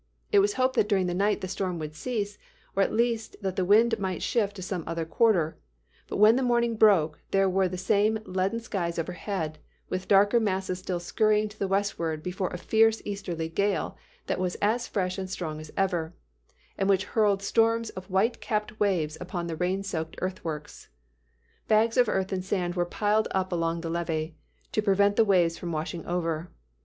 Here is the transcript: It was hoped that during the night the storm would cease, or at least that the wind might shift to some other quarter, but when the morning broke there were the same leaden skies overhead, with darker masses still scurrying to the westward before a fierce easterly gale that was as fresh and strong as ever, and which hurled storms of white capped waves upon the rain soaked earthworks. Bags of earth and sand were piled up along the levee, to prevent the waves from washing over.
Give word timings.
It 0.31 0.39
was 0.39 0.53
hoped 0.55 0.73
that 0.77 0.89
during 0.89 1.05
the 1.05 1.13
night 1.13 1.41
the 1.41 1.47
storm 1.47 1.77
would 1.77 1.93
cease, 1.93 2.39
or 2.75 2.81
at 2.81 2.91
least 2.91 3.35
that 3.41 3.55
the 3.55 3.63
wind 3.63 3.99
might 3.99 4.23
shift 4.23 4.55
to 4.55 4.63
some 4.63 4.83
other 4.87 5.05
quarter, 5.05 5.59
but 6.07 6.17
when 6.17 6.37
the 6.37 6.41
morning 6.41 6.75
broke 6.75 7.19
there 7.29 7.47
were 7.47 7.67
the 7.67 7.77
same 7.77 8.17
leaden 8.25 8.59
skies 8.59 8.97
overhead, 8.97 9.59
with 9.89 10.07
darker 10.07 10.39
masses 10.39 10.79
still 10.79 10.99
scurrying 10.99 11.47
to 11.49 11.59
the 11.59 11.67
westward 11.67 12.23
before 12.23 12.49
a 12.49 12.57
fierce 12.57 13.03
easterly 13.05 13.47
gale 13.47 13.95
that 14.25 14.39
was 14.39 14.55
as 14.55 14.87
fresh 14.87 15.19
and 15.19 15.29
strong 15.29 15.59
as 15.59 15.71
ever, 15.77 16.15
and 16.79 16.89
which 16.89 17.05
hurled 17.13 17.43
storms 17.43 17.91
of 17.91 18.09
white 18.09 18.41
capped 18.41 18.79
waves 18.79 19.19
upon 19.21 19.45
the 19.45 19.55
rain 19.55 19.83
soaked 19.83 20.15
earthworks. 20.19 20.89
Bags 21.67 21.95
of 21.95 22.09
earth 22.09 22.31
and 22.33 22.43
sand 22.43 22.73
were 22.73 22.85
piled 22.85 23.27
up 23.29 23.51
along 23.51 23.81
the 23.81 23.89
levee, 23.91 24.35
to 24.71 24.81
prevent 24.81 25.15
the 25.15 25.23
waves 25.25 25.59
from 25.59 25.71
washing 25.71 26.03
over. 26.07 26.49